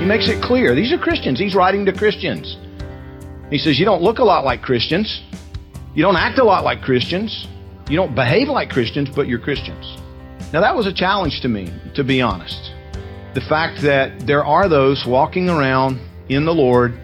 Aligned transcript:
He 0.00 0.06
makes 0.06 0.30
it 0.30 0.42
clear. 0.42 0.74
These 0.74 0.94
are 0.94 0.98
Christians. 0.98 1.38
He's 1.38 1.54
writing 1.54 1.84
to 1.84 1.92
Christians. 1.92 2.56
He 3.50 3.58
says, 3.58 3.78
You 3.78 3.84
don't 3.84 4.00
look 4.00 4.18
a 4.18 4.24
lot 4.24 4.46
like 4.46 4.62
Christians. 4.62 5.22
You 5.94 6.02
don't 6.02 6.16
act 6.16 6.38
a 6.38 6.44
lot 6.44 6.64
like 6.64 6.80
Christians. 6.80 7.46
You 7.90 7.96
don't 7.96 8.14
behave 8.14 8.48
like 8.48 8.70
Christians, 8.70 9.10
but 9.14 9.28
you're 9.28 9.38
Christians. 9.38 9.98
Now, 10.54 10.62
that 10.62 10.74
was 10.74 10.86
a 10.86 10.92
challenge 10.92 11.42
to 11.42 11.48
me, 11.48 11.70
to 11.96 12.02
be 12.02 12.22
honest. 12.22 12.72
The 13.34 13.42
fact 13.42 13.82
that 13.82 14.26
there 14.26 14.42
are 14.42 14.70
those 14.70 15.04
walking 15.06 15.50
around 15.50 16.00
in 16.30 16.46
the 16.46 16.54
Lord 16.54 16.98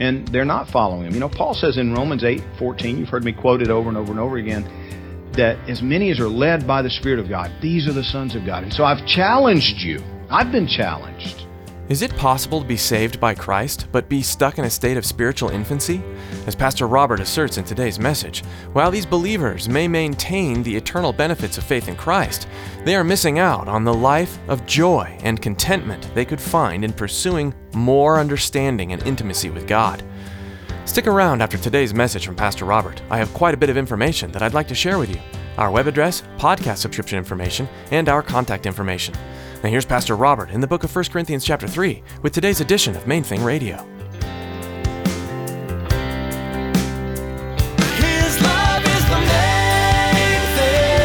and 0.00 0.26
they're 0.28 0.44
not 0.44 0.68
following 0.68 1.06
him. 1.06 1.14
You 1.14 1.20
know, 1.20 1.28
Paul 1.28 1.54
says 1.54 1.78
in 1.78 1.94
Romans 1.94 2.24
8 2.24 2.42
14, 2.58 2.98
you've 2.98 3.08
heard 3.08 3.24
me 3.24 3.32
quote 3.32 3.62
it 3.62 3.70
over 3.70 3.88
and 3.88 3.96
over 3.96 4.10
and 4.10 4.18
over 4.18 4.36
again, 4.36 4.64
that 5.34 5.56
as 5.70 5.80
many 5.80 6.10
as 6.10 6.18
are 6.18 6.28
led 6.28 6.66
by 6.66 6.82
the 6.82 6.90
Spirit 6.90 7.20
of 7.20 7.28
God, 7.28 7.52
these 7.62 7.86
are 7.86 7.92
the 7.92 8.02
sons 8.02 8.34
of 8.34 8.44
God. 8.44 8.64
And 8.64 8.72
so 8.72 8.82
I've 8.82 9.06
challenged 9.06 9.78
you. 9.78 10.02
I've 10.28 10.50
been 10.50 10.66
challenged. 10.66 11.46
Is 11.88 12.02
it 12.02 12.16
possible 12.16 12.60
to 12.60 12.66
be 12.66 12.76
saved 12.76 13.20
by 13.20 13.32
Christ, 13.32 13.86
but 13.92 14.08
be 14.08 14.20
stuck 14.20 14.58
in 14.58 14.64
a 14.64 14.70
state 14.70 14.96
of 14.96 15.06
spiritual 15.06 15.50
infancy? 15.50 16.02
As 16.44 16.56
Pastor 16.56 16.88
Robert 16.88 17.20
asserts 17.20 17.58
in 17.58 17.64
today's 17.64 18.00
message, 18.00 18.42
while 18.72 18.90
these 18.90 19.06
believers 19.06 19.68
may 19.68 19.86
maintain 19.86 20.64
the 20.64 20.74
eternal 20.74 21.12
benefits 21.12 21.58
of 21.58 21.64
faith 21.64 21.86
in 21.86 21.94
Christ, 21.94 22.48
they 22.84 22.96
are 22.96 23.04
missing 23.04 23.38
out 23.38 23.68
on 23.68 23.84
the 23.84 23.94
life 23.94 24.36
of 24.48 24.66
joy 24.66 25.16
and 25.22 25.40
contentment 25.40 26.12
they 26.12 26.24
could 26.24 26.40
find 26.40 26.84
in 26.84 26.92
pursuing 26.92 27.54
more 27.72 28.18
understanding 28.18 28.92
and 28.92 29.04
intimacy 29.04 29.50
with 29.50 29.68
God. 29.68 30.02
Stick 30.86 31.06
around 31.06 31.40
after 31.40 31.56
today's 31.56 31.94
message 31.94 32.26
from 32.26 32.34
Pastor 32.34 32.64
Robert. 32.64 33.00
I 33.10 33.18
have 33.18 33.32
quite 33.32 33.54
a 33.54 33.58
bit 33.58 33.70
of 33.70 33.76
information 33.76 34.32
that 34.32 34.42
I'd 34.42 34.54
like 34.54 34.68
to 34.68 34.74
share 34.74 34.98
with 34.98 35.10
you 35.10 35.20
our 35.58 35.70
web 35.70 35.86
address, 35.86 36.22
podcast 36.38 36.78
subscription 36.78 37.18
information, 37.18 37.68
and 37.90 38.08
our 38.08 38.22
contact 38.22 38.66
information. 38.66 39.14
Now 39.62 39.70
here's 39.70 39.86
Pastor 39.86 40.16
Robert 40.16 40.50
in 40.50 40.60
the 40.60 40.66
book 40.66 40.84
of 40.84 40.94
1 40.94 41.06
Corinthians 41.06 41.44
chapter 41.44 41.66
3 41.66 42.02
with 42.22 42.32
today's 42.32 42.60
edition 42.60 42.94
of 42.94 43.06
Main 43.06 43.24
Thing 43.24 43.42
Radio. 43.42 43.76
His 47.96 48.40
love 48.42 48.82
is 48.84 49.04
the 49.08 49.18
main 49.18 50.40
thing. 50.56 50.96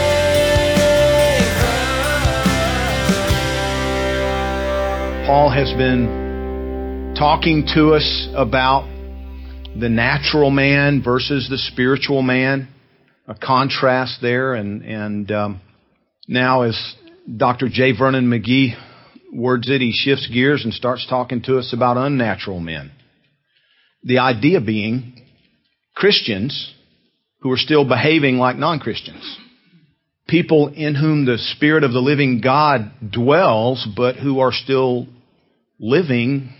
Paul 5.25 5.49
has 5.49 5.71
been 5.73 7.15
talking 7.17 7.65
to 7.73 7.93
us 7.93 8.27
about 8.35 8.87
the 9.79 9.87
natural 9.89 10.51
man 10.51 11.01
versus 11.01 11.47
the 11.49 11.57
spiritual 11.57 12.21
man, 12.21 12.67
a 13.31 13.35
contrast 13.35 14.19
there, 14.21 14.53
and 14.53 14.83
and 14.83 15.31
um, 15.31 15.61
now 16.27 16.63
as 16.63 16.95
Dr. 17.37 17.69
J. 17.69 17.97
Vernon 17.97 18.29
McGee 18.29 18.73
words 19.33 19.69
it, 19.69 19.79
he 19.79 19.93
shifts 19.93 20.27
gears 20.27 20.65
and 20.65 20.73
starts 20.73 21.07
talking 21.07 21.41
to 21.43 21.57
us 21.57 21.71
about 21.73 21.95
unnatural 21.95 22.59
men. 22.59 22.91
The 24.03 24.19
idea 24.19 24.59
being 24.59 25.13
Christians 25.95 26.73
who 27.39 27.51
are 27.51 27.57
still 27.57 27.87
behaving 27.87 28.37
like 28.37 28.57
non-Christians. 28.57 29.39
People 30.27 30.67
in 30.67 30.95
whom 30.95 31.25
the 31.25 31.37
Spirit 31.37 31.83
of 31.83 31.91
the 31.91 31.99
living 31.99 32.41
God 32.41 32.91
dwells, 33.11 33.87
but 33.95 34.15
who 34.15 34.39
are 34.39 34.51
still 34.51 35.07
living 35.79 36.53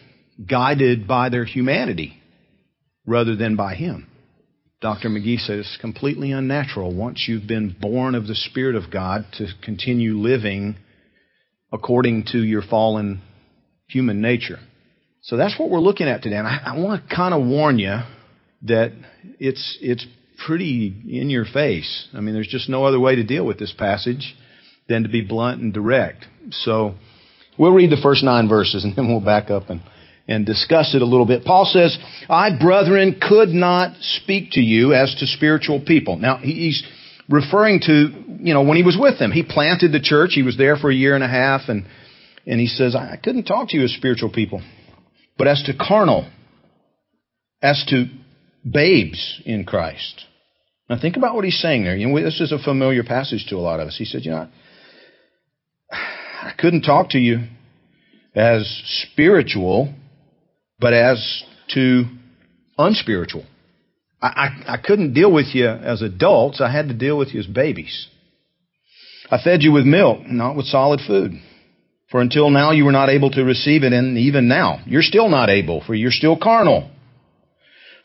guided 0.50 1.08
by 1.08 1.30
their 1.30 1.46
humanity 1.46 2.18
rather 3.06 3.36
than 3.36 3.56
by 3.56 3.76
Him. 3.76 4.08
Dr. 4.81 5.09
McGee 5.09 5.38
says 5.38 5.59
it's 5.59 5.78
completely 5.80 6.31
unnatural 6.31 6.94
once 6.94 7.25
you've 7.28 7.47
been 7.47 7.75
born 7.80 8.16
of 8.16 8.25
the 8.25 8.34
Spirit 8.34 8.75
of 8.75 8.92
God 8.92 9.25
to 9.34 9.47
continue 9.64 10.18
living 10.18 10.75
according 11.72 12.25
to 12.31 12.40
your 12.40 12.64
fallen 12.64 13.22
human 13.88 14.22
nature. 14.22 14.58
So 15.22 15.38
that's 15.38 15.58
what 15.59 15.70
we're 15.70 15.80
looking 15.80 16.08
at 16.08 16.24
today. 16.24 16.38
And 16.38 16.47
I, 16.47 16.62
I 16.66 16.80
want 16.80 17.08
to 17.08 17.16
kind 17.16 17.34
of 17.36 17.46
warn 17.46 17.78
you 17.78 18.00
that 18.64 18.91
it's, 19.40 19.78
it's 19.81 20.06
pretty 20.47 20.88
in 21.08 21.30
your 21.30 21.46
face. 21.46 22.08
I 22.14 22.22
mean, 22.22 22.34
there's 22.34 22.47
just 22.47 22.68
no 22.68 22.84
other 22.84 23.00
way 23.00 23.16
to 23.16 23.24
deal 23.24 23.46
with 23.46 23.59
this 23.59 23.74
passage 23.78 24.36
than 24.90 25.03
to 25.03 25.09
be 25.09 25.22
blunt 25.22 25.62
and 25.62 25.72
direct. 25.72 26.25
So 26.50 26.96
we'll 27.59 27.72
read 27.72 27.91
the 27.91 28.02
first 28.02 28.24
nine 28.24 28.50
verses 28.50 28.84
and 28.84 28.96
then 28.96 29.08
we'll 29.08 29.24
back 29.24 29.52
up 29.52 29.70
and, 29.70 29.81
and 30.28 30.46
discuss 30.46 30.96
it 30.96 31.02
a 31.02 31.06
little 31.06 31.26
bit. 31.26 31.44
Paul 31.44 31.66
says, 31.66 31.98
I, 32.30 32.58
brethren, 32.58 33.20
could 33.22 33.50
not 33.50 33.96
speak 34.00 34.52
to 34.52 34.62
you 34.62 34.94
as 34.94 35.16
to 35.20 35.26
spiritual 35.26 35.82
people. 35.86 36.18
Now, 36.18 36.38
he's 36.38 36.84
referring 37.30 37.82
to, 37.82 38.09
you 38.40 38.54
know, 38.54 38.64
when 38.64 38.78
he 38.78 38.84
was 38.84 38.98
with 39.00 39.20
them. 39.20 39.32
He 39.32 39.44
planted 39.44 39.92
the 39.92 40.00
church. 40.00 40.32
He 40.34 40.44
was 40.44 40.58
there 40.58 40.76
for 40.76 40.92
a 40.92 40.96
year 40.96 41.16
and 41.16 41.24
a 41.24 41.28
half 41.28 41.62
and, 41.68 41.86
and 42.46 42.59
he 42.59 42.68
says, 42.68 42.96
I 42.96 43.18
couldn't 43.22 43.46
talk 43.46 43.70
to 43.70 43.78
you 43.78 43.84
as 43.84 43.94
spiritual 43.94 44.32
people, 44.32 44.62
but 45.38 45.48
as 45.48 45.64
to 45.64 45.74
carnal, 45.74 46.30
as 47.62 47.84
to 47.90 48.06
babes 48.70 49.42
in 49.46 49.66
Christ. 49.66 50.26
Now 50.90 51.00
think 51.00 51.18
about 51.18 51.36
what 51.36 51.46
he's 51.46 51.59
saying 51.59 51.84
there. 51.84 51.96
You 51.96 52.08
know, 52.08 52.22
this 52.22 52.42
is 52.42 52.52
a 52.52 52.59
familiar 52.59 53.03
passage 53.03 53.46
to 53.50 53.56
a 53.56 53.58
lot 53.58 53.80
of 53.80 53.88
us. 53.88 53.98
He 53.98 54.06
said, 54.06 54.26
you 54.26 54.32
know, 54.32 54.50
I 55.92 56.53
couldn't 56.58 56.82
talk 56.82 57.12
to 57.12 57.20
you 57.20 57.48
as 58.36 58.68
spiritual, 59.12 59.94
but 60.81 60.94
as 60.94 61.44
to 61.75 62.06
unspiritual. 62.78 63.46
I, 64.22 64.28
I, 64.28 64.74
I 64.74 64.78
couldn't 64.78 65.14
deal 65.14 65.31
with 65.31 65.53
you 65.53 65.68
as 65.68 66.02
adults. 66.02 66.59
I 66.59 66.72
had 66.72 66.88
to 66.90 66.94
deal 66.94 67.18
with 67.18 67.34
you 67.34 67.40
as 67.40 67.47
babies. 67.47 68.08
I 69.30 69.41
fed 69.41 69.62
you 69.62 69.72
with 69.72 69.86
milk, 69.86 70.25
not 70.25 70.58
with 70.58 70.66
solid 70.66 71.00
food. 71.08 71.34
For 72.09 72.20
until 72.20 72.50
now 72.50 72.72
you 72.72 72.84
were 72.84 72.91
not 72.91 73.09
able 73.09 73.30
to 73.31 73.44
receive 73.46 73.84
it, 73.84 73.94
and 73.94 74.18
even 74.18 74.50
now 74.50 74.81
you're 74.86 75.02
still 75.02 75.30
not 75.30 75.50
able, 75.50 75.81
for 75.86 75.96
you're 75.96 76.12
still 76.12 76.38
carnal. 76.38 76.90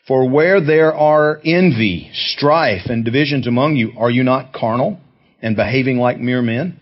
For 0.07 0.29
where 0.29 0.61
there 0.61 0.93
are 0.95 1.41
envy, 1.43 2.09
strife, 2.13 2.85
and 2.85 3.03
divisions 3.03 3.45
among 3.45 3.75
you, 3.75 3.91
are 3.97 4.09
you 4.09 4.23
not 4.23 4.53
carnal 4.53 5.01
and 5.41 5.57
behaving 5.57 5.97
like 5.97 6.17
mere 6.19 6.41
men? 6.41 6.79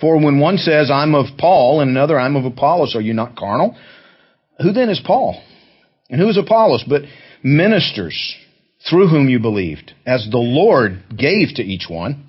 For 0.00 0.18
when 0.18 0.40
one 0.40 0.56
says, 0.56 0.90
I'm 0.90 1.14
of 1.14 1.26
Paul, 1.36 1.82
and 1.82 1.90
another, 1.90 2.18
I'm 2.18 2.36
of 2.36 2.46
Apollos, 2.46 2.96
are 2.96 3.02
you 3.02 3.12
not 3.12 3.36
carnal? 3.36 3.76
Who 4.60 4.72
then 4.72 4.90
is 4.90 5.00
Paul? 5.04 5.42
And 6.10 6.20
who 6.20 6.28
is 6.28 6.36
Apollos? 6.36 6.84
But 6.86 7.02
ministers 7.42 8.36
through 8.88 9.08
whom 9.08 9.28
you 9.28 9.38
believed, 9.38 9.92
as 10.04 10.26
the 10.30 10.38
Lord 10.38 11.04
gave 11.16 11.54
to 11.54 11.62
each 11.62 11.86
one. 11.88 12.26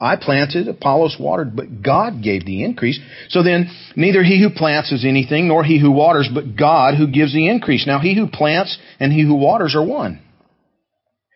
I 0.00 0.16
planted, 0.16 0.66
Apollos 0.66 1.18
watered, 1.20 1.54
but 1.54 1.82
God 1.82 2.22
gave 2.22 2.46
the 2.46 2.64
increase. 2.64 2.98
So 3.28 3.42
then, 3.42 3.70
neither 3.96 4.22
he 4.22 4.42
who 4.42 4.48
plants 4.48 4.92
is 4.92 5.04
anything, 5.04 5.48
nor 5.48 5.62
he 5.62 5.78
who 5.78 5.90
waters, 5.90 6.28
but 6.32 6.56
God 6.56 6.94
who 6.94 7.06
gives 7.06 7.34
the 7.34 7.48
increase. 7.48 7.86
Now 7.86 7.98
he 7.98 8.14
who 8.14 8.26
plants 8.26 8.78
and 8.98 9.12
he 9.12 9.22
who 9.22 9.34
waters 9.34 9.74
are 9.74 9.84
one. 9.84 10.22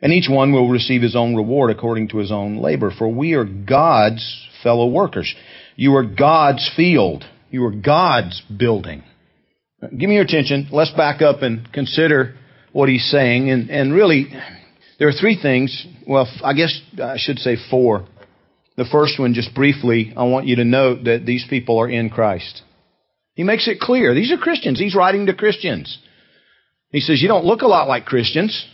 And 0.00 0.12
each 0.12 0.31
one 0.31 0.52
will 0.52 0.70
receive 0.70 1.02
his 1.02 1.14
own 1.14 1.34
reward 1.34 1.70
according 1.70 2.08
to 2.08 2.19
his 2.19 2.32
own 2.32 2.56
labor. 2.56 2.90
For 2.90 3.06
we 3.06 3.34
are 3.34 3.44
God's 3.44 4.48
fellow 4.62 4.86
workers. 4.86 5.34
You 5.76 5.96
are 5.96 6.04
God's 6.04 6.70
field. 6.75 7.25
You 7.50 7.66
are 7.66 7.70
God's 7.70 8.40
building. 8.42 9.02
Give 9.90 10.08
me 10.08 10.14
your 10.14 10.25
attention. 10.25 10.69
Let's 10.72 10.92
back 10.92 11.22
up 11.22 11.42
and 11.42 11.70
consider 11.72 12.34
what 12.72 12.88
he's 12.88 13.08
saying. 13.10 13.50
And, 13.50 13.70
and 13.70 13.92
really, 13.92 14.26
there 14.98 15.08
are 15.08 15.12
three 15.12 15.38
things. 15.40 15.86
Well, 16.06 16.28
I 16.42 16.54
guess 16.54 16.81
I 17.02 17.16
should 17.19 17.38
say 17.38 17.56
four. 17.70 18.06
The 18.76 18.84
first 18.90 19.19
one, 19.20 19.34
just 19.34 19.54
briefly, 19.54 20.12
I 20.16 20.25
want 20.25 20.46
you 20.46 20.56
to 20.56 20.64
note 20.64 21.04
that 21.04 21.25
these 21.25 21.46
people 21.48 21.78
are 21.78 21.88
in 21.88 22.10
Christ. 22.10 22.62
He 23.34 23.44
makes 23.44 23.69
it 23.69 23.78
clear. 23.81 24.14
These 24.14 24.32
are 24.32 24.36
Christians. 24.36 24.78
He's 24.78 24.94
writing 24.96 25.26
to 25.26 25.34
Christians. 25.34 25.98
He 26.90 27.00
says, 27.00 27.22
You 27.22 27.28
don't 27.28 27.44
look 27.44 27.62
a 27.62 27.66
lot 27.66 27.88
like 27.88 28.04
Christians. 28.04 28.66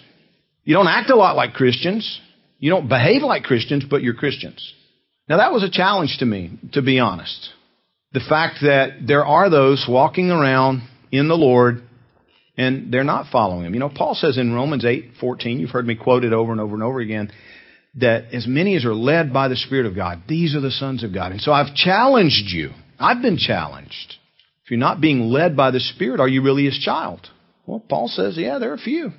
You 0.64 0.74
don't 0.74 0.86
act 0.86 1.10
a 1.10 1.16
lot 1.16 1.36
like 1.36 1.54
Christians. 1.54 2.20
You 2.58 2.70
don't 2.70 2.88
behave 2.88 3.22
like 3.22 3.44
Christians, 3.44 3.84
but 3.88 4.02
you're 4.02 4.14
Christians. 4.14 4.74
Now, 5.28 5.38
that 5.38 5.52
was 5.52 5.62
a 5.62 5.70
challenge 5.70 6.16
to 6.18 6.26
me, 6.26 6.58
to 6.72 6.82
be 6.82 6.98
honest. 6.98 7.50
the 8.12 8.20
fact 8.20 8.56
that 8.62 9.06
there 9.06 9.24
are 9.24 9.48
those 9.48 9.86
walking 9.88 10.30
around 10.30 10.82
in 11.10 11.28
the 11.28 11.36
Lord 11.36 11.82
and 12.56 12.92
they're 12.92 13.04
not 13.04 13.30
following 13.32 13.64
him. 13.64 13.72
You 13.72 13.80
know, 13.80 13.88
Paul 13.88 14.14
says 14.14 14.36
in 14.36 14.52
Romans 14.52 14.84
8:14, 14.84 15.60
you've 15.60 15.70
heard 15.70 15.86
me 15.86 15.94
quote 15.94 16.24
it 16.24 16.32
over 16.32 16.52
and 16.52 16.60
over 16.60 16.74
and 16.74 16.82
over 16.82 17.00
again, 17.00 17.30
that 17.94 18.34
as 18.34 18.46
many 18.46 18.76
as 18.76 18.84
are 18.84 18.94
led 18.94 19.32
by 19.32 19.48
the 19.48 19.56
Spirit 19.56 19.86
of 19.86 19.94
God, 19.94 20.22
these 20.28 20.54
are 20.54 20.60
the 20.60 20.70
sons 20.70 21.02
of 21.02 21.14
God. 21.14 21.32
And 21.32 21.40
so 21.40 21.52
I've 21.52 21.74
challenged 21.74 22.50
you. 22.50 22.70
I've 22.98 23.22
been 23.22 23.38
challenged. 23.38 24.16
If 24.64 24.70
you're 24.70 24.78
not 24.78 25.00
being 25.00 25.20
led 25.22 25.56
by 25.56 25.70
the 25.70 25.80
Spirit, 25.80 26.20
are 26.20 26.28
you 26.28 26.42
really 26.42 26.66
his 26.66 26.78
child? 26.78 27.26
Well, 27.66 27.80
Paul 27.80 28.08
says, 28.08 28.36
yeah, 28.36 28.58
there 28.58 28.72
are 28.72 28.74
a 28.74 28.78
few. 28.78 29.12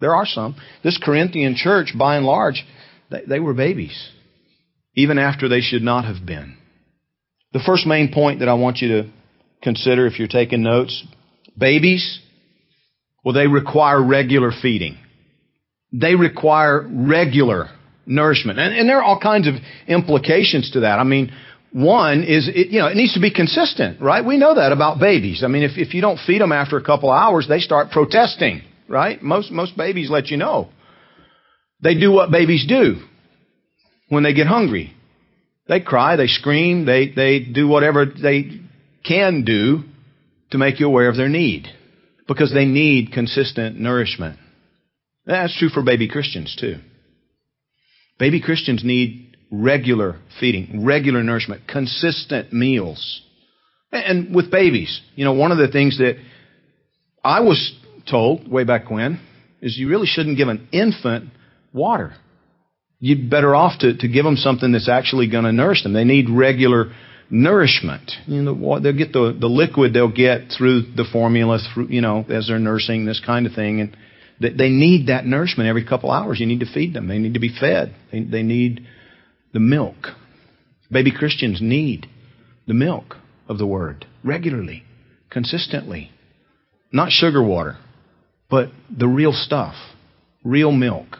There 0.00 0.14
are 0.14 0.26
some. 0.26 0.54
This 0.84 1.00
Corinthian 1.02 1.56
church, 1.56 1.92
by 1.98 2.16
and 2.16 2.24
large, 2.24 2.64
they, 3.10 3.22
they 3.26 3.40
were 3.40 3.54
babies, 3.54 4.10
even 4.94 5.18
after 5.18 5.48
they 5.48 5.60
should 5.60 5.82
not 5.82 6.04
have 6.04 6.24
been. 6.24 6.56
The 7.52 7.62
first 7.66 7.86
main 7.86 8.12
point 8.12 8.38
that 8.38 8.48
I 8.48 8.54
want 8.54 8.78
you 8.78 8.88
to 8.88 9.10
consider 9.62 10.06
if 10.06 10.18
you're 10.18 10.28
taking 10.28 10.62
notes 10.62 11.04
babies, 11.56 12.20
well, 13.24 13.34
they 13.34 13.46
require 13.46 14.02
regular 14.02 14.50
feeding. 14.50 14.98
They 15.92 16.14
require 16.14 16.88
regular 16.90 17.68
nourishment. 18.06 18.58
And, 18.58 18.74
and 18.74 18.88
there 18.88 18.98
are 18.98 19.04
all 19.04 19.20
kinds 19.20 19.46
of 19.46 19.54
implications 19.86 20.72
to 20.72 20.80
that. 20.80 20.98
I 20.98 21.04
mean, 21.04 21.32
one 21.72 22.24
is, 22.24 22.48
it, 22.48 22.68
you 22.68 22.80
know, 22.80 22.88
it 22.88 22.96
needs 22.96 23.14
to 23.14 23.20
be 23.20 23.30
consistent, 23.32 24.00
right? 24.00 24.24
We 24.24 24.36
know 24.38 24.54
that 24.54 24.72
about 24.72 24.98
babies. 24.98 25.42
I 25.44 25.48
mean, 25.48 25.62
if, 25.62 25.72
if 25.76 25.94
you 25.94 26.00
don't 26.00 26.18
feed 26.18 26.40
them 26.40 26.52
after 26.52 26.76
a 26.76 26.84
couple 26.84 27.10
hours, 27.10 27.46
they 27.48 27.60
start 27.60 27.90
protesting, 27.90 28.62
right? 28.88 29.22
Most, 29.22 29.50
most 29.50 29.76
babies 29.76 30.10
let 30.10 30.28
you 30.28 30.36
know. 30.36 30.68
They 31.82 31.98
do 31.98 32.12
what 32.12 32.30
babies 32.30 32.66
do 32.66 33.02
when 34.08 34.22
they 34.22 34.34
get 34.34 34.46
hungry. 34.46 34.94
They 35.68 35.80
cry, 35.80 36.16
they 36.16 36.26
scream, 36.26 36.84
they, 36.84 37.10
they 37.10 37.40
do 37.40 37.68
whatever 37.68 38.04
they 38.04 38.60
can 39.04 39.44
do 39.44 39.84
to 40.50 40.58
make 40.58 40.80
you 40.80 40.86
aware 40.86 41.08
of 41.08 41.16
their 41.16 41.28
need 41.28 41.66
because 42.28 42.52
they 42.52 42.64
need 42.64 43.12
consistent 43.12 43.78
nourishment. 43.78 44.38
That's 45.26 45.56
true 45.58 45.68
for 45.68 45.82
baby 45.82 46.08
Christians 46.08 46.56
too. 46.58 46.76
Baby 48.18 48.40
Christians 48.40 48.82
need 48.84 49.36
regular 49.50 50.18
feeding, 50.40 50.84
regular 50.84 51.22
nourishment, 51.22 51.62
consistent 51.68 52.52
meals. 52.52 53.22
And 53.90 54.34
with 54.34 54.50
babies, 54.50 55.00
you 55.14 55.24
know, 55.24 55.34
one 55.34 55.52
of 55.52 55.58
the 55.58 55.68
things 55.68 55.98
that 55.98 56.16
I 57.22 57.40
was 57.40 57.74
told 58.10 58.50
way 58.50 58.64
back 58.64 58.90
when 58.90 59.20
is 59.60 59.76
you 59.76 59.88
really 59.88 60.06
shouldn't 60.06 60.38
give 60.38 60.48
an 60.48 60.68
infant 60.72 61.30
water. 61.72 62.14
You'd 62.98 63.30
better 63.30 63.54
off 63.54 63.80
to, 63.80 63.96
to 63.96 64.08
give 64.08 64.24
them 64.24 64.36
something 64.36 64.72
that's 64.72 64.88
actually 64.88 65.28
going 65.28 65.44
to 65.44 65.52
nourish 65.52 65.82
them. 65.82 65.92
They 65.92 66.04
need 66.04 66.30
regular 66.30 66.92
nourishment. 67.30 68.12
You 68.26 68.42
know, 68.42 68.80
they'll 68.80 68.96
get 68.96 69.12
the, 69.12 69.36
the 69.38 69.46
liquid 69.46 69.92
they'll 69.92 70.12
get 70.12 70.52
through 70.56 70.92
the 70.94 71.04
formula, 71.10 71.58
through, 71.74 71.88
you 71.88 72.00
know, 72.00 72.24
as 72.28 72.48
they're 72.48 72.58
nursing, 72.58 73.04
this 73.04 73.22
kind 73.24 73.46
of 73.46 73.54
thing. 73.54 73.80
And 73.80 73.96
they, 74.40 74.50
they 74.50 74.68
need 74.68 75.08
that 75.08 75.24
nourishment 75.24 75.68
every 75.68 75.86
couple 75.86 76.10
hours. 76.10 76.40
You 76.40 76.46
need 76.46 76.60
to 76.60 76.72
feed 76.72 76.94
them. 76.94 77.08
They 77.08 77.18
need 77.18 77.34
to 77.34 77.40
be 77.40 77.54
fed. 77.58 77.94
They, 78.10 78.22
they 78.22 78.42
need 78.42 78.86
the 79.52 79.60
milk. 79.60 79.96
Baby 80.90 81.10
Christians 81.10 81.60
need 81.60 82.06
the 82.66 82.74
milk 82.74 83.16
of 83.48 83.58
the 83.58 83.66
Word 83.66 84.06
regularly, 84.22 84.82
consistently. 85.30 86.10
Not 86.92 87.10
sugar 87.10 87.42
water, 87.42 87.78
but 88.50 88.68
the 88.94 89.08
real 89.08 89.32
stuff, 89.32 89.74
real 90.44 90.72
milk. 90.72 91.16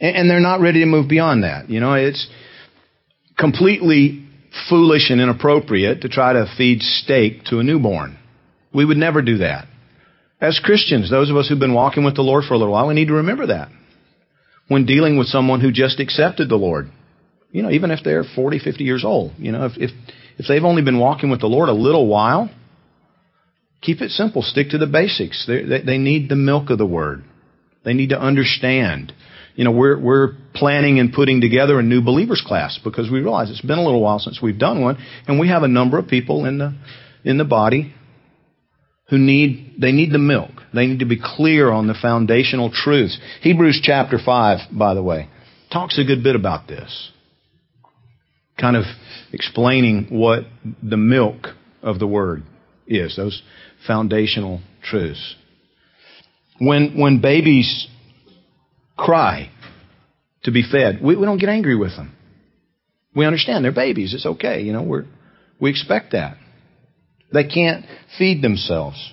And, 0.00 0.16
and 0.16 0.30
they're 0.30 0.40
not 0.40 0.60
ready 0.60 0.80
to 0.80 0.86
move 0.86 1.08
beyond 1.08 1.42
that. 1.44 1.68
You 1.68 1.80
know, 1.80 1.94
it's 1.94 2.26
completely 3.38 4.25
foolish 4.68 5.10
and 5.10 5.20
inappropriate 5.20 6.02
to 6.02 6.08
try 6.08 6.32
to 6.32 6.52
feed 6.56 6.82
steak 6.82 7.44
to 7.44 7.58
a 7.58 7.64
newborn. 7.64 8.18
We 8.72 8.84
would 8.84 8.96
never 8.96 9.22
do 9.22 9.38
that. 9.38 9.66
As 10.40 10.60
Christians, 10.62 11.10
those 11.10 11.30
of 11.30 11.36
us 11.36 11.48
who've 11.48 11.58
been 11.58 11.74
walking 11.74 12.04
with 12.04 12.14
the 12.14 12.22
Lord 12.22 12.44
for 12.44 12.54
a 12.54 12.58
little 12.58 12.74
while, 12.74 12.88
we 12.88 12.94
need 12.94 13.08
to 13.08 13.14
remember 13.14 13.46
that. 13.46 13.68
When 14.68 14.84
dealing 14.84 15.16
with 15.16 15.28
someone 15.28 15.60
who 15.60 15.72
just 15.72 16.00
accepted 16.00 16.48
the 16.48 16.56
Lord, 16.56 16.90
you 17.52 17.62
know, 17.62 17.70
even 17.70 17.90
if 17.90 18.00
they're 18.04 18.24
40, 18.24 18.58
50 18.58 18.84
years 18.84 19.04
old, 19.04 19.32
you 19.38 19.52
know, 19.52 19.66
if, 19.66 19.72
if, 19.76 19.90
if 20.36 20.46
they've 20.46 20.64
only 20.64 20.82
been 20.82 20.98
walking 20.98 21.30
with 21.30 21.40
the 21.40 21.46
Lord 21.46 21.68
a 21.68 21.72
little 21.72 22.06
while, 22.06 22.50
keep 23.80 24.02
it 24.02 24.10
simple. 24.10 24.42
Stick 24.42 24.70
to 24.70 24.78
the 24.78 24.86
basics. 24.86 25.46
They, 25.46 25.62
they, 25.62 25.82
they 25.82 25.98
need 25.98 26.28
the 26.28 26.36
milk 26.36 26.70
of 26.70 26.78
the 26.78 26.86
Word. 26.86 27.24
They 27.84 27.94
need 27.94 28.10
to 28.10 28.20
understand 28.20 29.14
you 29.56 29.64
know, 29.64 29.72
we're, 29.72 29.98
we're 29.98 30.32
planning 30.54 31.00
and 31.00 31.12
putting 31.12 31.40
together 31.40 31.78
a 31.78 31.82
new 31.82 32.02
believers 32.02 32.42
class 32.46 32.78
because 32.84 33.10
we 33.10 33.20
realize 33.20 33.50
it's 33.50 33.62
been 33.62 33.78
a 33.78 33.84
little 33.84 34.02
while 34.02 34.18
since 34.18 34.40
we've 34.40 34.58
done 34.58 34.82
one, 34.82 34.98
and 35.26 35.40
we 35.40 35.48
have 35.48 35.62
a 35.62 35.68
number 35.68 35.98
of 35.98 36.06
people 36.06 36.44
in 36.44 36.58
the, 36.58 36.76
in 37.24 37.38
the 37.38 37.44
body 37.44 37.94
who 39.08 39.18
need, 39.18 39.74
they 39.80 39.92
need 39.92 40.12
the 40.12 40.18
milk. 40.18 40.50
They 40.74 40.86
need 40.86 40.98
to 40.98 41.06
be 41.06 41.18
clear 41.20 41.70
on 41.70 41.86
the 41.86 41.94
foundational 42.00 42.70
truths. 42.70 43.18
Hebrews 43.40 43.80
chapter 43.82 44.18
5, 44.22 44.76
by 44.76 44.94
the 44.94 45.02
way, 45.02 45.30
talks 45.72 45.98
a 45.98 46.04
good 46.04 46.22
bit 46.22 46.36
about 46.36 46.68
this. 46.68 47.10
Kind 48.60 48.76
of 48.76 48.84
explaining 49.32 50.08
what 50.10 50.40
the 50.82 50.96
milk 50.98 51.46
of 51.82 51.98
the 51.98 52.06
word 52.06 52.42
is, 52.86 53.16
those 53.16 53.42
foundational 53.86 54.60
truths. 54.82 55.34
When, 56.58 56.98
when 56.98 57.20
babies 57.20 57.86
cry 58.96 59.50
to 60.44 60.50
be 60.50 60.62
fed. 60.62 61.00
We, 61.02 61.16
we 61.16 61.26
don't 61.26 61.38
get 61.38 61.48
angry 61.48 61.76
with 61.76 61.96
them. 61.96 62.14
We 63.14 63.24
understand 63.24 63.64
they're 63.64 63.72
babies. 63.72 64.14
It's 64.14 64.26
okay. 64.26 64.62
You 64.62 64.72
know, 64.72 64.82
we're, 64.82 65.04
we 65.60 65.70
expect 65.70 66.12
that. 66.12 66.36
They 67.32 67.44
can't 67.44 67.84
feed 68.18 68.42
themselves. 68.42 69.12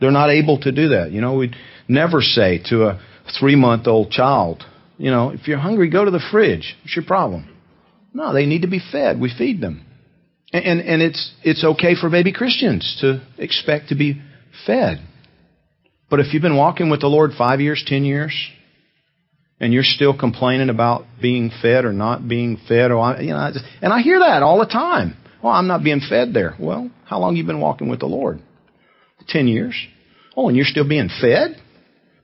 They're 0.00 0.10
not 0.10 0.30
able 0.30 0.60
to 0.60 0.72
do 0.72 0.90
that. 0.90 1.12
You 1.12 1.20
know, 1.20 1.34
we'd 1.34 1.54
never 1.88 2.20
say 2.20 2.60
to 2.70 2.84
a 2.86 3.00
three 3.38 3.56
month 3.56 3.86
old 3.86 4.10
child, 4.10 4.64
you 4.98 5.10
know, 5.10 5.30
if 5.30 5.46
you're 5.46 5.58
hungry, 5.58 5.90
go 5.90 6.04
to 6.04 6.10
the 6.10 6.22
fridge. 6.30 6.76
What's 6.82 6.96
your 6.96 7.04
problem? 7.04 7.48
No, 8.14 8.32
they 8.32 8.46
need 8.46 8.62
to 8.62 8.68
be 8.68 8.80
fed. 8.80 9.20
We 9.20 9.32
feed 9.36 9.60
them. 9.60 9.84
And, 10.52 10.64
and, 10.64 10.80
and 10.80 11.02
it's, 11.02 11.32
it's 11.42 11.64
okay 11.64 11.94
for 11.94 12.10
baby 12.10 12.32
Christians 12.32 12.98
to 13.00 13.22
expect 13.38 13.88
to 13.88 13.94
be 13.94 14.20
fed. 14.66 15.00
But 16.10 16.20
if 16.20 16.32
you've 16.32 16.42
been 16.42 16.56
walking 16.56 16.90
with 16.90 17.00
the 17.00 17.06
Lord 17.06 17.30
five 17.36 17.60
years, 17.60 17.82
ten 17.86 18.04
years, 18.04 18.34
and 19.62 19.72
you're 19.72 19.84
still 19.84 20.18
complaining 20.18 20.70
about 20.70 21.04
being 21.22 21.52
fed 21.62 21.84
or 21.84 21.92
not 21.92 22.26
being 22.26 22.58
fed, 22.68 22.90
or 22.90 23.16
you 23.20 23.30
know, 23.30 23.52
and 23.80 23.92
I 23.92 24.00
hear 24.00 24.18
that 24.18 24.42
all 24.42 24.58
the 24.58 24.66
time. 24.66 25.16
Well, 25.42 25.52
I'm 25.52 25.68
not 25.68 25.84
being 25.84 26.00
fed 26.06 26.34
there. 26.34 26.54
Well, 26.58 26.90
how 27.06 27.20
long 27.20 27.36
you 27.36 27.44
been 27.44 27.60
walking 27.60 27.88
with 27.88 28.00
the 28.00 28.06
Lord? 28.06 28.42
Ten 29.28 29.46
years. 29.46 29.74
Oh, 30.36 30.48
and 30.48 30.56
you're 30.56 30.66
still 30.66 30.86
being 30.88 31.08
fed? 31.20 31.56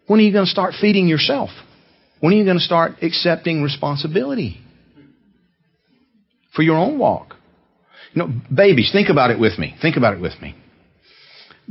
When 0.09 0.19
are 0.19 0.23
you 0.25 0.33
going 0.33 0.47
to 0.47 0.51
start 0.51 0.75
feeding 0.81 1.07
yourself? 1.07 1.51
When 2.21 2.33
are 2.33 2.37
you 2.37 2.45
going 2.45 2.59
to 2.59 2.63
start 2.63 3.03
accepting 3.03 3.63
responsibility 3.63 4.61
for 6.57 6.63
your 6.63 6.77
own 6.77 6.99
walk? 6.99 7.37
You 8.15 8.23
know, 8.23 8.33
babies, 8.53 8.91
think 8.93 9.11
about 9.11 9.31
it 9.31 9.39
with 9.39 9.59
me. 9.59 9.77
Think 9.81 9.97
about 9.97 10.15
it 10.15 10.21
with 10.21 10.41
me. 10.43 10.57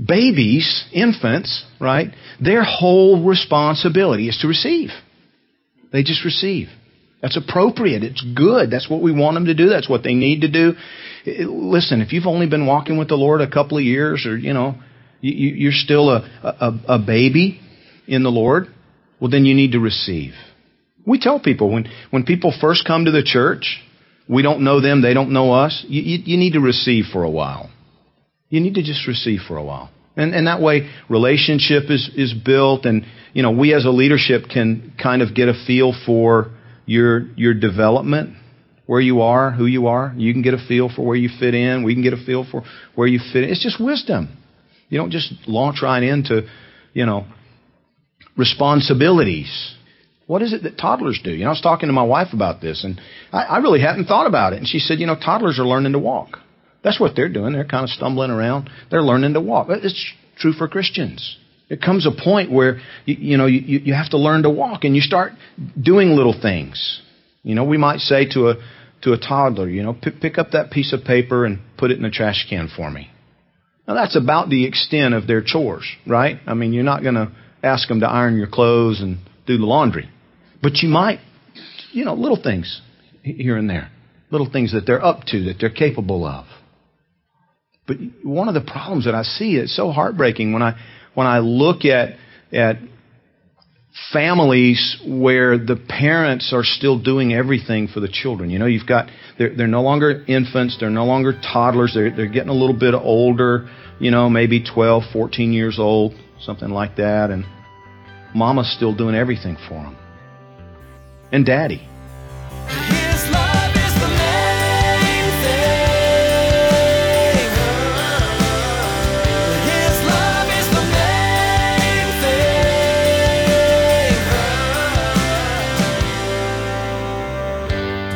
Babies, 0.02 0.86
infants, 0.94 1.66
right? 1.82 2.14
Their 2.40 2.64
whole 2.64 3.28
responsibility 3.28 4.30
is 4.30 4.38
to 4.42 4.48
receive. 4.48 4.92
They 5.98 6.04
just 6.04 6.24
receive. 6.24 6.68
That's 7.24 7.38
appropriate. 7.38 8.04
It's 8.04 8.24
good. 8.36 8.70
That's 8.70 8.88
what 8.88 9.02
we 9.02 9.12
want 9.12 9.34
them 9.34 9.46
to 9.46 9.56
do. 9.56 9.68
That's 9.68 9.90
what 9.90 10.04
they 10.04 10.14
need 10.14 10.42
to 10.42 10.48
do. 10.48 10.74
Listen, 11.26 12.02
if 12.02 12.14
you've 12.14 12.28
only 12.28 12.46
been 12.46 12.68
walking 12.68 13.00
with 13.00 13.08
the 13.08 13.16
Lord 13.16 13.42
a 13.42 13.50
couple 13.50 13.80
of 13.80 13.84
years 13.84 14.28
or, 14.28 14.38
you 14.38 14.54
know, 14.54 14.76
you're 15.22 15.72
still 15.72 16.12
a, 16.12 16.20
a, 16.44 16.98
a 16.98 17.00
baby 17.00 17.60
in 18.06 18.22
the 18.22 18.30
Lord, 18.30 18.68
well, 19.20 19.32
then 19.32 19.46
you 19.46 19.56
need 19.56 19.72
to 19.72 19.80
receive. 19.80 20.34
We 21.04 21.20
tell 21.20 21.40
people 21.40 21.74
when, 21.74 21.90
when 22.12 22.26
people 22.26 22.54
first 22.62 22.86
come 22.86 23.06
to 23.06 23.12
the 23.12 23.24
church, 23.24 23.84
we 24.30 24.44
don't 24.44 24.64
know 24.64 24.80
them, 24.82 25.02
they 25.02 25.16
don't 25.16 25.34
know 25.34 25.52
us, 25.52 25.84
you, 25.88 26.04
you, 26.04 26.24
you 26.26 26.38
need 26.38 26.54
to 26.54 26.60
receive 26.60 27.06
for 27.12 27.24
a 27.24 27.32
while. 27.32 27.72
You 28.50 28.60
need 28.60 28.76
to 28.76 28.84
just 28.84 29.08
receive 29.08 29.40
for 29.48 29.58
a 29.58 29.64
while. 29.64 29.90
And, 30.18 30.34
and 30.34 30.48
that 30.48 30.60
way, 30.62 30.90
relationship 31.10 31.84
is, 31.90 32.10
is 32.16 32.34
built, 32.34 32.86
and 32.86 33.06
you 33.34 33.44
know, 33.44 33.52
we 33.52 33.74
as 33.74 33.86
a 33.86 33.92
leadership 33.92 34.46
can 34.52 34.94
kind 35.02 35.22
of 35.22 35.36
get 35.36 35.48
a 35.48 35.54
feel 35.66 35.94
for 36.06 36.52
your 36.88 37.28
your 37.36 37.54
development, 37.54 38.36
where 38.88 39.00
you 39.00 39.22
are, 39.22 39.52
who 39.52 39.68
you 39.68 39.88
are. 39.88 40.14
You 40.18 40.34
can 40.34 40.42
get 40.42 40.56
a 40.56 40.68
feel 40.68 40.90
for 40.90 41.06
where 41.06 41.16
you 41.16 41.30
fit 41.40 41.54
in. 41.54 41.84
We 41.84 41.94
can 41.94 42.02
get 42.02 42.14
a 42.14 42.26
feel 42.26 42.46
for 42.50 42.64
where 42.96 43.08
you 43.08 43.20
fit 43.20 43.44
in. 43.44 43.52
It's 43.52 43.62
just 43.62 43.80
wisdom. 43.80 44.36
You 44.90 44.98
don't 44.98 45.12
just 45.12 45.34
launch 45.48 45.82
right 45.84 46.02
into, 46.02 46.48
you 46.94 47.06
know, 47.06 47.26
responsibilities. 48.38 49.76
What 50.26 50.42
is 50.42 50.54
it 50.54 50.64
that 50.64 50.78
toddlers 50.78 51.20
do? 51.24 51.32
You 51.32 51.44
know, 51.44 51.48
I 51.48 51.52
was 51.52 51.62
talking 51.62 51.88
to 51.88 51.94
my 51.94 52.04
wife 52.04 52.34
about 52.34 52.60
this, 52.62 52.84
and 52.84 53.00
I, 53.32 53.44
I 53.44 53.58
really 53.60 53.82
hadn't 53.82 54.06
thought 54.06 54.28
about 54.28 54.54
it. 54.54 54.58
And 54.58 54.68
she 54.68 54.80
said, 54.80 55.00
you 55.00 55.06
know, 55.06 55.16
toddlers 55.16 55.60
are 55.60 55.66
learning 55.66 55.94
to 55.94 56.00
walk. 56.00 56.37
That's 56.88 57.02
what 57.02 57.18
they're 57.18 57.28
doing. 57.28 57.52
They're 57.52 57.66
kind 57.66 57.84
of 57.84 57.90
stumbling 57.90 58.32
around. 58.32 58.70
They're 58.90 59.04
learning 59.04 59.34
to 59.34 59.42
walk. 59.42 59.68
It's 59.70 60.14
true 60.38 60.54
for 60.54 60.70
Christians. 60.70 61.38
It 61.68 61.82
comes 61.82 62.08
a 62.08 62.12
point 62.24 62.50
where 62.50 62.80
you, 63.04 63.16
you 63.16 63.38
know 63.38 63.46
you, 63.46 63.80
you 63.80 63.94
have 63.94 64.12
to 64.12 64.18
learn 64.18 64.44
to 64.44 64.50
walk, 64.50 64.86
and 64.86 64.96
you 64.96 65.02
start 65.02 65.34
doing 65.78 66.12
little 66.12 66.34
things. 66.42 67.02
You 67.44 67.56
know, 67.56 67.66
we 67.66 67.78
might 67.78 68.00
say 68.00 68.30
to 68.30 68.52
a 68.52 68.56
to 69.02 69.12
a 69.12 69.18
toddler, 69.18 69.68
you 69.70 69.84
know, 69.84 69.94
pick, 70.02 70.22
pick 70.22 70.38
up 70.38 70.52
that 70.52 70.72
piece 70.72 70.94
of 70.94 71.04
paper 71.04 71.46
and 71.46 71.60
put 71.78 71.92
it 71.92 71.98
in 71.98 72.04
the 72.04 72.10
trash 72.10 72.48
can 72.50 72.70
for 72.74 72.90
me. 72.90 73.10
Now 73.86 73.94
that's 73.96 74.16
about 74.16 74.48
the 74.48 74.66
extent 74.66 75.14
of 75.14 75.28
their 75.28 75.42
chores, 75.46 75.86
right? 76.08 76.40
I 76.48 76.54
mean, 76.54 76.72
you're 76.72 76.86
not 76.86 77.04
going 77.04 77.16
to 77.16 77.34
ask 77.64 77.90
them 77.90 78.00
to 78.00 78.08
iron 78.08 78.38
your 78.38 78.48
clothes 78.48 79.02
and 79.02 79.18
do 79.46 79.58
the 79.58 79.66
laundry. 79.66 80.10
But 80.64 80.78
you 80.78 80.88
might, 80.88 81.20
you 81.92 82.06
know, 82.06 82.14
little 82.14 82.42
things 82.42 82.82
here 83.24 83.58
and 83.58 83.70
there. 83.70 83.92
Little 84.32 84.50
things 84.50 84.72
that 84.72 84.86
they're 84.86 85.04
up 85.04 85.24
to, 85.28 85.44
that 85.46 85.58
they're 85.60 85.70
capable 85.70 86.26
of. 86.26 86.46
But 87.88 87.98
one 88.24 88.50
of 88.50 88.54
the 88.54 88.62
problems 88.62 89.06
that 89.06 89.16
I 89.16 89.24
see, 89.24 89.56
it's 89.56 89.76
so 89.76 89.92
heartbreaking 89.92 90.52
when 90.52 90.62
I, 90.62 90.78
when 91.14 91.26
I 91.26 91.40
look 91.40 91.86
at, 91.86 92.18
at 92.52 92.78
families 94.14 95.02
where 95.06 95.58
the 95.58 95.76
parents 95.76 96.54
are 96.54 96.64
still 96.64 97.00
doing 97.00 97.34
everything 97.34 97.88
for 97.88 98.00
the 98.00 98.08
children. 98.08 98.50
You 98.50 98.60
know, 98.60 98.66
you've 98.66 98.86
got, 98.86 99.10
they're, 99.40 99.56
they're 99.56 99.68
no 99.68 99.82
longer 99.82 100.24
infants, 100.28 100.78
they're 100.80 100.90
no 100.90 101.06
longer 101.06 101.34
toddlers, 101.34 101.94
they're, 101.94 102.16
they're 102.16 102.28
getting 102.28 102.50
a 102.50 102.54
little 102.54 102.78
bit 102.78 102.94
older, 102.94 103.70
you 104.00 104.12
know, 104.12 104.30
maybe 104.30 104.64
12, 104.64 105.04
14 105.12 105.54
years 105.54 105.80
old, 105.80 106.14
something 106.42 106.70
like 106.70 106.98
that, 106.98 107.32
and 107.32 107.46
mama's 108.36 108.72
still 108.76 108.96
doing 108.96 109.16
everything 109.16 109.58
for 109.68 109.82
them. 109.82 109.98
And 111.32 111.46
daddy. 111.46 111.88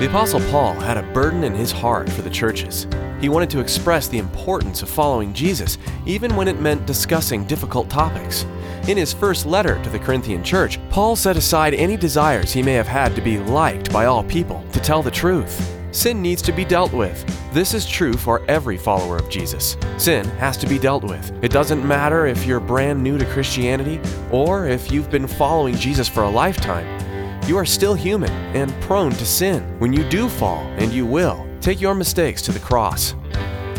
The 0.01 0.09
Apostle 0.09 0.41
Paul 0.49 0.73
had 0.73 0.97
a 0.97 1.03
burden 1.13 1.43
in 1.43 1.53
his 1.53 1.71
heart 1.71 2.09
for 2.09 2.23
the 2.23 2.29
churches. 2.31 2.87
He 3.19 3.29
wanted 3.29 3.51
to 3.51 3.59
express 3.59 4.07
the 4.07 4.17
importance 4.17 4.81
of 4.81 4.89
following 4.89 5.31
Jesus, 5.31 5.77
even 6.07 6.35
when 6.35 6.47
it 6.47 6.59
meant 6.59 6.87
discussing 6.87 7.45
difficult 7.45 7.87
topics. 7.87 8.47
In 8.87 8.97
his 8.97 9.13
first 9.13 9.45
letter 9.45 9.79
to 9.83 9.91
the 9.91 9.99
Corinthian 9.99 10.43
church, 10.43 10.79
Paul 10.89 11.15
set 11.15 11.37
aside 11.37 11.75
any 11.75 11.97
desires 11.97 12.51
he 12.51 12.63
may 12.63 12.73
have 12.73 12.87
had 12.87 13.15
to 13.15 13.21
be 13.21 13.37
liked 13.37 13.93
by 13.93 14.05
all 14.05 14.23
people, 14.23 14.65
to 14.73 14.79
tell 14.79 15.03
the 15.03 15.11
truth. 15.11 15.71
Sin 15.91 16.19
needs 16.19 16.41
to 16.41 16.51
be 16.51 16.65
dealt 16.65 16.93
with. 16.93 17.23
This 17.53 17.75
is 17.75 17.85
true 17.85 18.13
for 18.13 18.43
every 18.47 18.77
follower 18.77 19.17
of 19.17 19.29
Jesus. 19.29 19.77
Sin 19.97 20.25
has 20.39 20.57
to 20.57 20.67
be 20.67 20.79
dealt 20.79 21.03
with. 21.03 21.31
It 21.43 21.51
doesn't 21.51 21.87
matter 21.87 22.25
if 22.25 22.43
you're 22.47 22.59
brand 22.59 23.03
new 23.03 23.19
to 23.19 23.25
Christianity 23.25 24.01
or 24.31 24.65
if 24.65 24.91
you've 24.91 25.11
been 25.11 25.27
following 25.27 25.75
Jesus 25.75 26.09
for 26.09 26.23
a 26.23 26.29
lifetime. 26.29 27.00
You 27.47 27.57
are 27.57 27.65
still 27.65 27.95
human 27.95 28.29
and 28.55 28.71
prone 28.81 29.11
to 29.11 29.25
sin. 29.25 29.63
When 29.79 29.91
you 29.91 30.07
do 30.09 30.29
fall, 30.29 30.63
and 30.77 30.91
you 30.93 31.05
will, 31.05 31.47
take 31.59 31.81
your 31.81 31.95
mistakes 31.95 32.41
to 32.43 32.51
the 32.51 32.59
cross. 32.59 33.15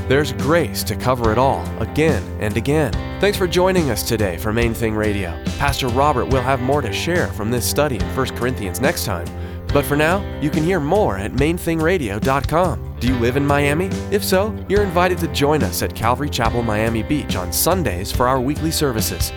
There's 0.08 0.32
grace 0.32 0.82
to 0.84 0.96
cover 0.96 1.32
it 1.32 1.38
all 1.38 1.64
again 1.80 2.22
and 2.40 2.56
again. 2.56 2.92
Thanks 3.20 3.38
for 3.38 3.46
joining 3.46 3.90
us 3.90 4.02
today 4.02 4.36
for 4.36 4.52
Main 4.52 4.74
Thing 4.74 4.94
Radio. 4.94 5.30
Pastor 5.58 5.86
Robert 5.88 6.26
will 6.26 6.42
have 6.42 6.60
more 6.60 6.82
to 6.82 6.92
share 6.92 7.28
from 7.28 7.50
this 7.50 7.68
study 7.68 7.96
in 7.96 8.16
1 8.16 8.36
Corinthians 8.36 8.80
next 8.80 9.04
time. 9.04 9.26
But 9.72 9.86
for 9.86 9.96
now, 9.96 10.20
you 10.40 10.50
can 10.50 10.64
hear 10.64 10.80
more 10.80 11.16
at 11.16 11.32
mainthingradio.com. 11.32 12.96
Do 13.00 13.06
you 13.06 13.16
live 13.16 13.36
in 13.36 13.46
Miami? 13.46 13.86
If 14.10 14.22
so, 14.22 14.54
you're 14.68 14.82
invited 14.82 15.18
to 15.18 15.28
join 15.28 15.62
us 15.62 15.82
at 15.82 15.94
Calvary 15.94 16.28
Chapel, 16.28 16.62
Miami 16.62 17.02
Beach 17.02 17.36
on 17.36 17.52
Sundays 17.52 18.12
for 18.12 18.28
our 18.28 18.40
weekly 18.40 18.70
services. 18.70 19.32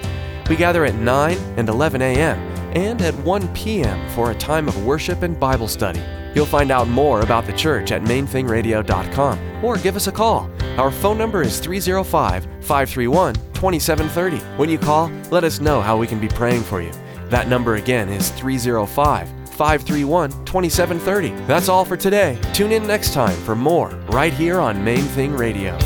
We 0.50 0.56
gather 0.56 0.86
at 0.86 0.96
9 0.96 1.38
and 1.58 1.70
11 1.70 2.02
a.m. 2.02 2.38
and 2.76 3.02
at 3.02 3.16
1 3.16 3.48
p.m. 3.54 4.10
for 4.10 4.32
a 4.32 4.36
time 4.36 4.68
of 4.68 4.86
worship 4.86 5.24
and 5.24 5.40
Bible 5.40 5.68
study. 5.68 6.02
You'll 6.36 6.46
find 6.46 6.70
out 6.70 6.88
more 6.88 7.22
about 7.22 7.46
the 7.46 7.54
church 7.54 7.92
at 7.92 8.02
mainthingradio.com 8.04 9.64
or 9.66 9.78
give 9.78 9.96
us 9.96 10.08
a 10.08 10.12
call. 10.12 10.50
Our 10.78 10.92
phone 10.92 11.18
number 11.18 11.42
is 11.42 11.60
305 11.60 12.44
531 12.44 13.36
2730. 13.36 14.38
When 14.58 14.70
you 14.70 14.78
call, 14.78 15.10
let 15.32 15.44
us 15.46 15.62
know 15.62 15.82
how 15.82 15.98
we 15.98 16.08
can 16.08 16.20
be 16.20 16.28
praying 16.28 16.64
for 16.64 16.82
you. 16.82 16.92
That 17.30 17.48
number 17.48 17.76
again 17.76 18.10
is 18.10 18.30
305 18.32 19.30
531 19.50 20.32
2730. 20.46 21.30
That's 21.46 21.70
all 21.70 21.86
for 21.86 21.96
today. 21.96 22.38
Tune 22.54 22.74
in 22.74 22.86
next 22.86 23.14
time 23.14 23.38
for 23.40 23.56
more 23.56 23.90
right 24.10 24.34
here 24.34 24.60
on 24.60 24.84
Main 24.84 25.04
Thing 25.04 25.34
Radio. 25.34 25.78